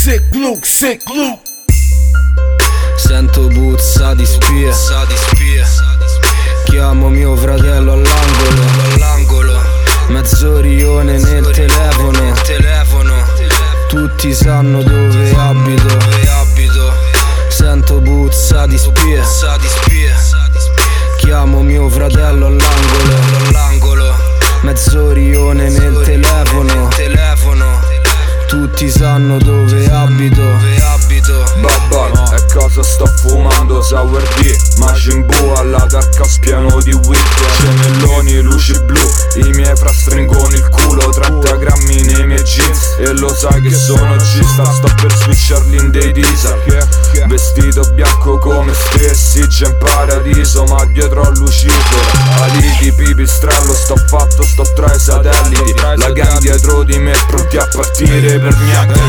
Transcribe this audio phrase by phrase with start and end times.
[0.00, 1.42] sick Luke, sick Luke.
[2.96, 5.66] Sento puzza di spia, di spia.
[6.64, 8.62] Chiamo mio fratello all'angolo,
[8.94, 9.60] all'angolo.
[10.08, 13.14] Mezz'orione nel telefono, telefono.
[13.88, 16.94] Tutti sanno dove abito, dove abito.
[17.48, 20.16] Sento puzza di spia, di spia.
[21.18, 23.16] Chiamo mio fratello all'angolo,
[23.48, 24.14] all'angolo.
[24.62, 27.98] Mezz'orione nel telefono, telefono.
[28.46, 29.49] Tutti sanno dove
[33.00, 33.80] sto fumando?
[33.82, 37.22] Sour D, Majin Buu alla dark house pieno di weed.
[37.56, 39.00] Cennelloni, luci blu,
[39.36, 42.96] i miei fra stringono il culo 30 grammi nei miei jeans.
[42.98, 46.58] E lo sai che sono gista, sto per switcharli in dei diesel.
[47.26, 52.00] Vestito bianco come stessi, già in paradiso Ma dietro a Lucifero,
[52.40, 55.74] ali di pipistrello Sto fatto, sto tra i satelliti.
[55.96, 59.00] La gang dietro di me pronti a partire per niente.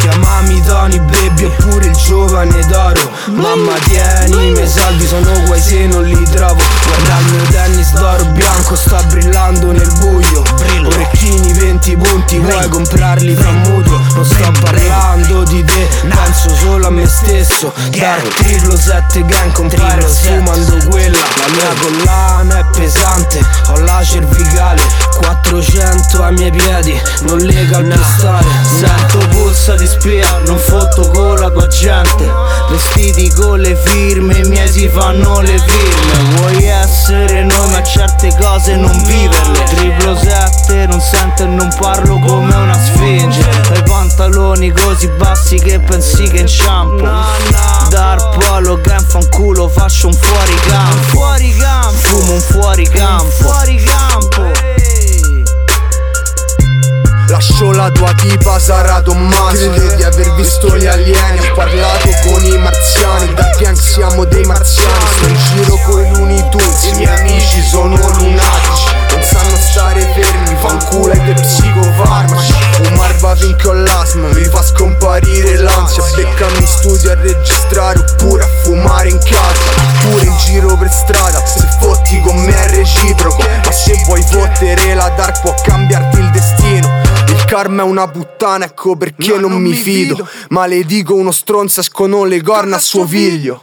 [0.00, 3.10] Chiamami Tony Baby oppure il giovane d'oro.
[3.32, 6.62] Mamma tieni i miei salvi sono guai se non li trovo.
[6.86, 10.42] Guarda il mio tennis d'oro bianco sta brillando nel buio.
[10.84, 14.00] Orecchini 20 punti vuoi comprarli fra mutuo?
[14.14, 17.72] Non sto parlando di te penso solo a me stesso.
[17.90, 22.25] Dark triplo 7 gang compare sfumando quella La mia collana
[26.36, 27.94] miei piedi non lega al
[28.78, 32.30] Sento puzza di spia, non fotto con la tua gente.
[32.70, 36.36] Vestiti con le firme, i miei si fanno le firme.
[36.36, 39.64] Vuoi essere noi ma certe cose non viverle.
[39.64, 43.48] Triplo 7, non sento e non parlo come una sfinge.
[43.72, 47.08] Hai pantaloni così bassi che pensi che inciampo.
[47.88, 51.34] Dar polo, gran fanculo, faccio un fuoricampo
[51.96, 53.55] Fumo un fuoricampo
[57.86, 61.38] la tua tipa Sara Tommaso Crede di aver visto gli alieni?
[61.38, 63.32] Ho parlato con i marziani.
[63.34, 65.04] Da gang siamo dei marziani?
[65.16, 68.94] Sto in giro con i Looney I miei amici sono lunatici.
[69.10, 70.56] Non sanno stare fermi.
[70.58, 72.52] Fanculo ai dei psicofarmaci.
[72.72, 76.02] Fumar va finché ho l'asma Mi fa scomparire l'ansia.
[76.16, 79.60] Beccami in studio a registrare Oppure a fumare in casa.
[80.00, 82.35] Pure in giro per strada Se fotti con
[87.46, 90.28] karma è una puttana, ecco perché non, mi fido.
[90.50, 93.62] Maledico uno stronzo, escono le corna a suo figlio.